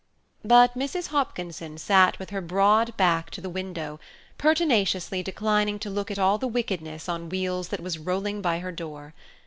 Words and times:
But 0.43 0.73
Mrs. 0.73 1.09
Hopkinson 1.09 1.77
sat 1.77 2.17
with 2.17 2.31
her 2.31 2.41
broad 2.41 2.97
back 2.97 3.29
to 3.29 3.39
the 3.39 3.51
window, 3.51 3.99
pertinaciously 4.39 5.21
declining 5.21 5.77
to 5.77 5.91
look 5.91 6.09
at 6.09 6.17
all 6.17 6.39
the 6.39 6.47
wickedness 6.47 7.07
on 7.07 7.29
wheels 7.29 7.67
that 7.67 7.81
was 7.83 7.99
rolling 7.99 8.41
by 8.41 8.61
her 8.61 8.71
door. 8.71 9.13